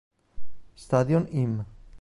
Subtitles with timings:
[0.75, 1.63] Stadion im.